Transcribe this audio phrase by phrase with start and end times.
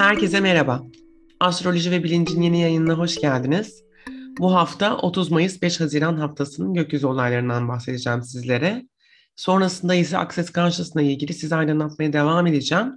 [0.00, 0.82] Herkese merhaba.
[1.40, 3.84] Astroloji ve Bilincin yeni yayınına hoş geldiniz.
[4.38, 8.86] Bu hafta 30 Mayıs 5 Haziran haftasının gökyüzü olaylarından bahsedeceğim sizlere.
[9.36, 12.92] Sonrasında ise Access Consciousness'la ilgili size aydınlatmaya devam edeceğim.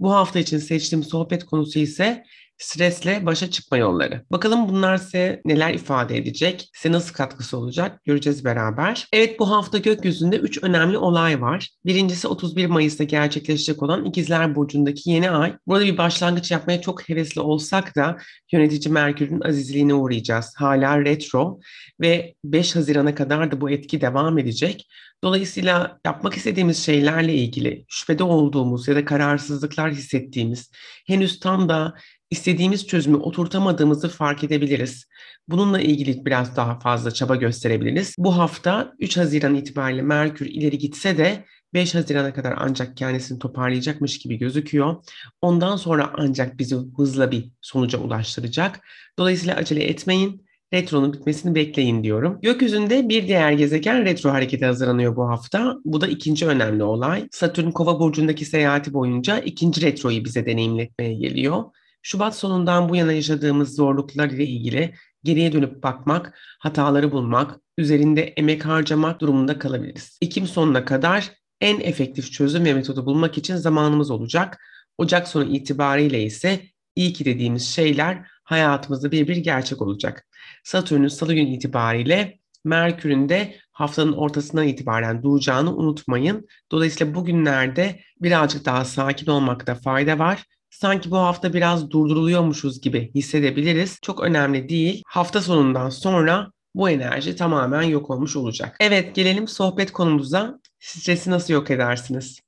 [0.00, 2.24] Bu hafta için seçtiğim sohbet konusu ise
[2.58, 4.24] Stresle başa çıkma yolları.
[4.30, 9.06] Bakalım bunlar size neler ifade edecek, size nasıl katkısı olacak göreceğiz beraber.
[9.12, 11.70] Evet bu hafta gökyüzünde 3 önemli olay var.
[11.86, 15.56] Birincisi 31 Mayıs'ta gerçekleşecek olan İkizler Burcu'ndaki yeni ay.
[15.66, 18.16] Burada bir başlangıç yapmaya çok hevesli olsak da
[18.52, 20.54] yönetici Merkür'ün azizliğine uğrayacağız.
[20.56, 21.60] Hala retro
[22.00, 24.86] ve 5 Haziran'a kadar da bu etki devam edecek.
[25.24, 30.70] Dolayısıyla yapmak istediğimiz şeylerle ilgili şüphede olduğumuz ya da kararsızlıklar hissettiğimiz,
[31.06, 31.94] henüz tam da
[32.30, 35.06] istediğimiz çözümü oturtamadığımızı fark edebiliriz.
[35.48, 38.14] Bununla ilgili biraz daha fazla çaba gösterebiliriz.
[38.18, 44.18] Bu hafta 3 Haziran itibariyle Merkür ileri gitse de 5 Haziran'a kadar ancak kendisini toparlayacakmış
[44.18, 44.96] gibi gözüküyor.
[45.40, 48.80] Ondan sonra ancak bizi hızla bir sonuca ulaştıracak.
[49.18, 50.46] Dolayısıyla acele etmeyin.
[50.74, 52.38] Retronun bitmesini bekleyin diyorum.
[52.42, 55.76] Gökyüzünde bir diğer gezegen retro harekete hazırlanıyor bu hafta.
[55.84, 57.28] Bu da ikinci önemli olay.
[57.30, 61.64] Satürn kova burcundaki seyahati boyunca ikinci retroyu bize deneyimletmeye geliyor.
[62.06, 68.66] Şubat sonundan bu yana yaşadığımız zorluklar ile ilgili geriye dönüp bakmak, hataları bulmak, üzerinde emek
[68.66, 70.18] harcamak durumunda kalabiliriz.
[70.22, 74.58] Ekim sonuna kadar en efektif çözüm ve metodu bulmak için zamanımız olacak.
[74.98, 76.60] Ocak sonu itibariyle ise
[76.96, 80.26] iyi ki dediğimiz şeyler hayatımızda bir bir gerçek olacak.
[80.64, 86.46] Satürn'ün salı günü itibariyle Merkür'ün de haftanın ortasından itibaren duracağını unutmayın.
[86.72, 93.98] Dolayısıyla bugünlerde birazcık daha sakin olmakta fayda var sanki bu hafta biraz durduruluyormuşuz gibi hissedebiliriz.
[94.02, 95.02] Çok önemli değil.
[95.06, 98.76] Hafta sonundan sonra bu enerji tamamen yok olmuş olacak.
[98.80, 100.60] Evet gelelim sohbet konumuza.
[100.80, 102.40] Stresi nasıl yok edersiniz?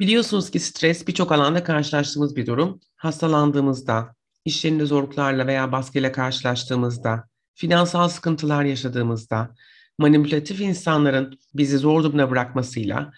[0.00, 2.80] Biliyorsunuz ki stres birçok alanda karşılaştığımız bir durum.
[2.96, 9.54] Hastalandığımızda, iş yerinde zorluklarla veya baskıyla karşılaştığımızda, finansal sıkıntılar yaşadığımızda,
[9.98, 13.12] manipülatif insanların bizi zor durumda bırakmasıyla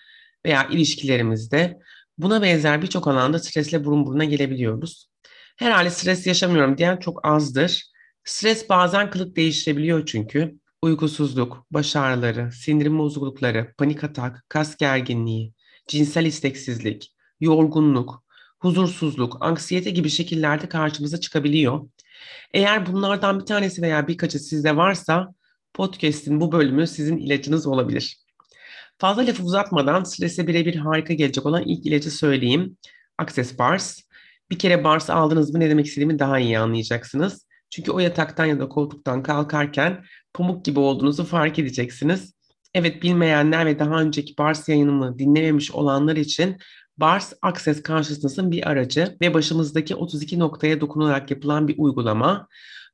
[0.46, 1.78] veya ilişkilerimizde
[2.18, 5.08] Buna benzer birçok alanda stresle burun buruna gelebiliyoruz.
[5.56, 7.84] Herhalde stres yaşamıyorum diyen çok azdır.
[8.24, 10.54] Stres bazen kılık değiştirebiliyor çünkü.
[10.82, 15.52] Uykusuzluk, baş ağrıları, sindirim bozuklukları, panik atak, kas gerginliği,
[15.88, 18.24] cinsel isteksizlik, yorgunluk,
[18.58, 21.88] huzursuzluk, anksiyete gibi şekillerde karşımıza çıkabiliyor.
[22.54, 25.34] Eğer bunlardan bir tanesi veya birkaçı sizde varsa
[25.74, 28.23] podcast'in bu bölümü sizin ilacınız olabilir.
[28.98, 32.76] Fazla lafı uzatmadan strese birebir harika gelecek olan ilk ilacı söyleyeyim.
[33.18, 34.00] Access Bars.
[34.50, 37.46] Bir kere Bars aldınız mı ne demek istediğimi daha iyi anlayacaksınız.
[37.70, 42.34] Çünkü o yataktan ya da koltuktan kalkarken pamuk gibi olduğunuzu fark edeceksiniz.
[42.74, 46.56] Evet bilmeyenler ve daha önceki Bars yayınımı dinlememiş olanlar için
[46.98, 52.48] Bars Access Consciousness'ın bir aracı ve başımızdaki 32 noktaya dokunarak yapılan bir uygulama.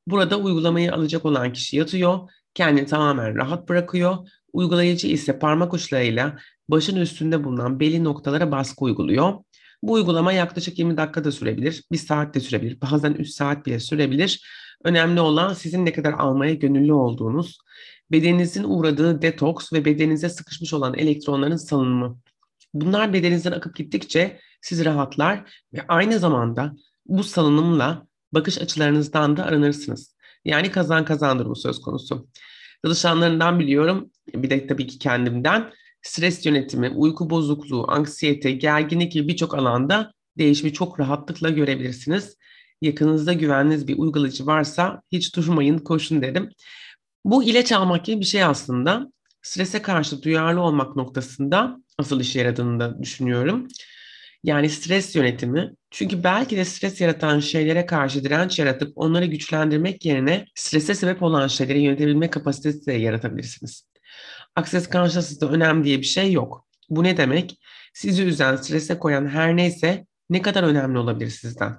[0.07, 2.19] Burada uygulamayı alacak olan kişi yatıyor,
[2.53, 4.17] kendini tamamen rahat bırakıyor
[4.53, 6.37] Uygulayıcı ise parmak uçlarıyla
[6.69, 9.33] başın üstünde bulunan belli noktalara baskı uyguluyor.
[9.83, 13.79] Bu uygulama yaklaşık 20 dakika da sürebilir, 1 saat de sürebilir, bazen 3 saat bile
[13.79, 14.45] sürebilir.
[14.83, 17.57] Önemli olan sizin ne kadar almaya gönüllü olduğunuz,
[18.11, 22.19] bedeninizin uğradığı detoks ve bedeninize sıkışmış olan elektronların salınımı.
[22.73, 26.73] Bunlar bedeninizden akıp gittikçe siz rahatlar ve aynı zamanda
[27.05, 30.15] bu salınımla bakış açılarınızdan da aranırsınız.
[30.45, 32.27] Yani kazan kazan durumu söz konusu.
[32.85, 35.71] Çalışanlarından biliyorum, bir de tabii ki kendimden
[36.01, 42.37] stres yönetimi, uyku bozukluğu, anksiyete, gerginlik gibi birçok alanda değişimi çok rahatlıkla görebilirsiniz.
[42.81, 46.49] Yakınızda güveniniz bir uygulayıcı varsa hiç durmayın, koşun dedim.
[47.25, 49.11] Bu ilaç almak gibi bir şey aslında.
[49.41, 53.67] Strese karşı duyarlı olmak noktasında asıl işe yaradığını da düşünüyorum.
[54.43, 55.73] Yani stres yönetimi.
[55.91, 61.47] Çünkü belki de stres yaratan şeylere karşı direnç yaratıp onları güçlendirmek yerine strese sebep olan
[61.47, 63.87] şeyleri yönetebilme kapasitesi de yaratabilirsiniz.
[64.55, 66.67] Access Consciousness'da önemli diye bir şey yok.
[66.89, 67.59] Bu ne demek?
[67.93, 71.75] Sizi üzen, strese koyan her neyse ne kadar önemli olabilir sizden?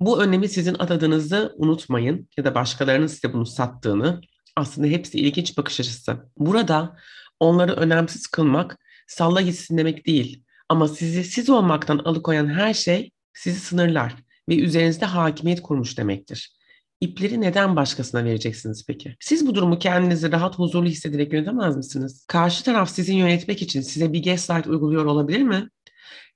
[0.00, 4.20] Bu önemi sizin atadığınızı unutmayın ya da başkalarının size bunu sattığını.
[4.56, 6.30] Aslında hepsi ilginç bakış açısı.
[6.36, 6.96] Burada
[7.40, 10.44] onları önemsiz kılmak salla gitsin demek değil.
[10.68, 14.14] Ama sizi siz olmaktan alıkoyan her şey sizi sınırlar
[14.48, 16.58] ve üzerinizde hakimiyet kurmuş demektir.
[17.00, 19.16] İpleri neden başkasına vereceksiniz peki?
[19.20, 22.24] Siz bu durumu kendinizi rahat, huzurlu hissederek yönetemez misiniz?
[22.28, 25.68] Karşı taraf sizi yönetmek için size bir gaslight uyguluyor olabilir mi?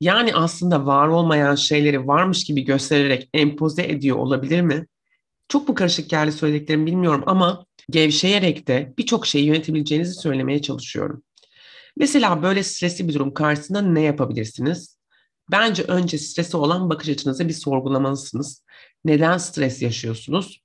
[0.01, 4.87] Yani aslında var olmayan şeyleri varmış gibi göstererek empoze ediyor olabilir mi?
[5.49, 11.23] Çok bu karışık geldi söylediklerim bilmiyorum ama gevşeyerek de birçok şeyi yönetebileceğinizi söylemeye çalışıyorum.
[11.97, 14.99] Mesela böyle stresli bir durum karşısında ne yapabilirsiniz?
[15.51, 18.65] Bence önce stresi olan bakış açınızı bir sorgulamalısınız.
[19.05, 20.63] Neden stres yaşıyorsunuz?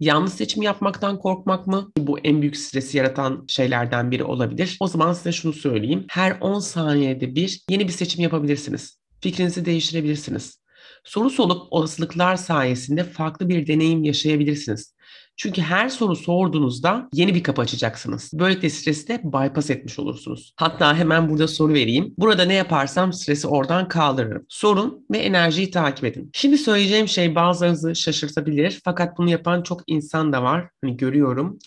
[0.00, 1.92] Yanlış seçim yapmaktan korkmak mı?
[1.98, 4.76] Bu en büyük stresi yaratan şeylerden biri olabilir.
[4.80, 6.04] O zaman size şunu söyleyeyim.
[6.08, 8.98] Her 10 saniyede bir yeni bir seçim yapabilirsiniz.
[9.20, 10.60] Fikrinizi değiştirebilirsiniz.
[11.04, 14.93] Soru solup olasılıklar sayesinde farklı bir deneyim yaşayabilirsiniz.
[15.36, 18.30] Çünkü her soru sorduğunuzda yeni bir kapı açacaksınız.
[18.34, 20.54] Böylelikle stresi de bypass etmiş olursunuz.
[20.56, 22.14] Hatta hemen burada soru vereyim.
[22.18, 24.46] Burada ne yaparsam stresi oradan kaldırırım.
[24.48, 26.30] Sorun ve enerjiyi takip edin.
[26.32, 28.80] Şimdi söyleyeceğim şey bazılarınızı şaşırtabilir.
[28.84, 30.68] Fakat bunu yapan çok insan da var.
[30.82, 31.58] Hani görüyorum.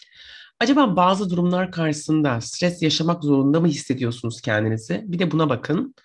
[0.60, 5.04] Acaba bazı durumlar karşısında stres yaşamak zorunda mı hissediyorsunuz kendinizi?
[5.06, 5.96] Bir de buna bakın.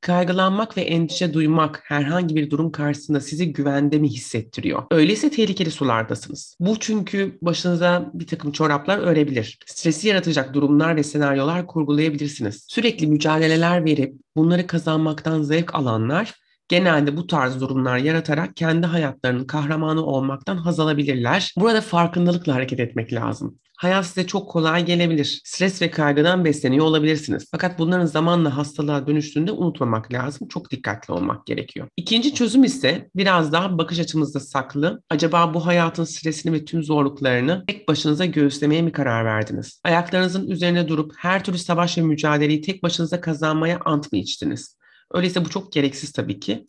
[0.00, 4.82] Kaygılanmak ve endişe duymak herhangi bir durum karşısında sizi güvende mi hissettiriyor?
[4.90, 6.56] Öyleyse tehlikeli sulardasınız.
[6.60, 9.58] Bu çünkü başınıza bir takım çoraplar örebilir.
[9.66, 12.64] Stresi yaratacak durumlar ve senaryolar kurgulayabilirsiniz.
[12.68, 16.34] Sürekli mücadeleler verip bunları kazanmaktan zevk alanlar
[16.68, 21.54] genelde bu tarz durumlar yaratarak kendi hayatlarının kahramanı olmaktan haz alabilirler.
[21.56, 23.58] Burada farkındalıkla hareket etmek lazım.
[23.78, 25.40] Hayat size çok kolay gelebilir.
[25.44, 27.46] Stres ve kaygıdan besleniyor olabilirsiniz.
[27.50, 30.48] Fakat bunların zamanla hastalığa dönüştüğünde unutmamak lazım.
[30.48, 31.88] Çok dikkatli olmak gerekiyor.
[31.96, 35.02] İkinci çözüm ise biraz daha bakış açımızda saklı.
[35.10, 39.80] Acaba bu hayatın stresini ve tüm zorluklarını tek başınıza göğüslemeye mi karar verdiniz?
[39.84, 44.77] Ayaklarınızın üzerine durup her türlü savaş ve mücadeleyi tek başınıza kazanmaya ant mı içtiniz?
[45.12, 46.66] Öyleyse bu çok gereksiz tabii ki.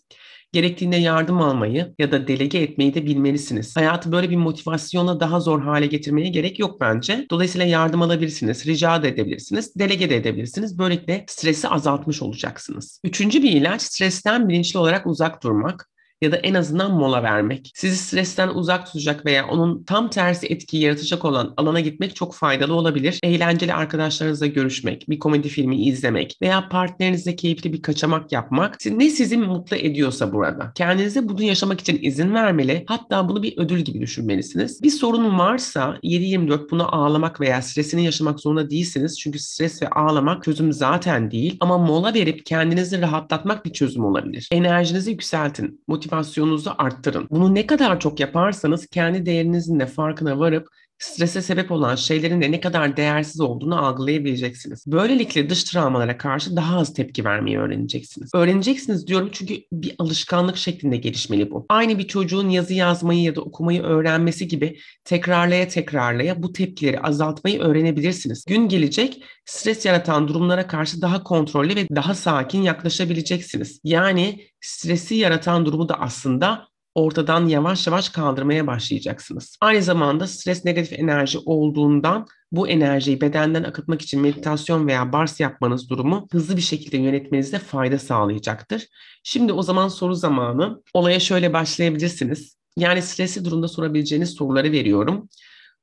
[0.51, 3.75] Gerektiğinde yardım almayı ya da delege etmeyi de bilmelisiniz.
[3.75, 7.25] Hayatı böyle bir motivasyonla daha zor hale getirmeye gerek yok bence.
[7.31, 10.77] Dolayısıyla yardım alabilirsiniz, rica da edebilirsiniz, delege de edebilirsiniz.
[10.77, 13.01] Böylelikle stresi azaltmış olacaksınız.
[13.03, 15.89] Üçüncü bir ilaç stresten bilinçli olarak uzak durmak
[16.21, 17.71] ya da en azından mola vermek.
[17.75, 22.73] Sizi stresten uzak tutacak veya onun tam tersi etkiyi yaratacak olan alana gitmek çok faydalı
[22.73, 23.19] olabilir.
[23.23, 29.37] Eğlenceli arkadaşlarınızla görüşmek, bir komedi filmi izlemek veya partnerinizle keyifli bir kaçamak yapmak ne sizi
[29.37, 30.71] mutlu ediyorsa burada.
[30.75, 32.83] Kendinize bunu yaşamak için izin vermeli.
[32.87, 34.83] Hatta bunu bir ödül gibi düşünmelisiniz.
[34.83, 39.19] Bir sorun varsa 7-24 bunu ağlamak veya stresini yaşamak zorunda değilsiniz.
[39.19, 41.57] Çünkü stres ve ağlamak çözüm zaten değil.
[41.59, 44.47] Ama mola verip kendinizi rahatlatmak bir çözüm olabilir.
[44.51, 45.81] Enerjinizi yükseltin.
[45.87, 47.27] Motivasyon motivasyonunuzu arttırın.
[47.31, 50.67] Bunu ne kadar çok yaparsanız kendi değerinizin de farkına varıp
[50.99, 54.83] strese sebep olan şeylerin de ne kadar değersiz olduğunu algılayabileceksiniz.
[54.87, 58.31] Böylelikle dış travmalara karşı daha az tepki vermeyi öğreneceksiniz.
[58.33, 61.65] Öğreneceksiniz diyorum çünkü bir alışkanlık şeklinde gelişmeli bu.
[61.69, 67.59] Aynı bir çocuğun yazı yazmayı ya da okumayı öğrenmesi gibi tekrarlaya tekrarlaya bu tepkileri azaltmayı
[67.59, 68.45] öğrenebilirsiniz.
[68.45, 73.79] Gün gelecek stres yaratan durumlara karşı daha kontrollü ve daha sakin yaklaşabileceksiniz.
[73.83, 76.68] Yani stresi yaratan durumu da aslında
[76.99, 79.57] ortadan yavaş yavaş kaldırmaya başlayacaksınız.
[79.61, 85.89] Aynı zamanda stres negatif enerji olduğundan bu enerjiyi bedenden akıtmak için meditasyon veya bars yapmanız
[85.89, 88.87] durumu hızlı bir şekilde yönetmenize fayda sağlayacaktır.
[89.23, 90.81] Şimdi o zaman soru zamanı.
[90.93, 92.57] Olaya şöyle başlayabilirsiniz.
[92.77, 95.29] Yani stresli durumda sorabileceğiniz soruları veriyorum.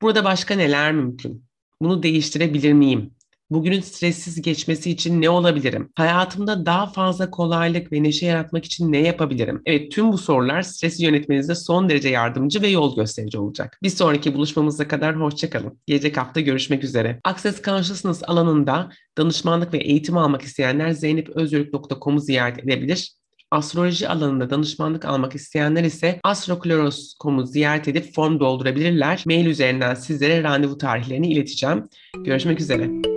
[0.03, 1.45] Burada başka neler mümkün?
[1.83, 3.16] Bunu değiştirebilir miyim?
[3.51, 5.91] Bugünün stressiz geçmesi için ne olabilirim?
[5.95, 9.63] Hayatımda daha fazla kolaylık ve neşe yaratmak için ne yapabilirim?
[9.67, 13.79] Evet tüm bu sorular stresi yönetmenizde son derece yardımcı ve yol gösterici olacak.
[13.83, 15.81] Bir sonraki buluşmamıza kadar hoşçakalın.
[15.87, 17.21] Gelecek hafta görüşmek üzere.
[17.25, 23.13] Access Consciousness alanında danışmanlık ve eğitim almak isteyenler zeynepözürk.com'u ziyaret edebilir.
[23.51, 29.23] Astroloji alanında danışmanlık almak isteyenler ise astrokloros.com'u ziyaret edip form doldurabilirler.
[29.27, 31.89] Mail üzerinden sizlere randevu tarihlerini ileteceğim.
[32.25, 33.16] Görüşmek üzere.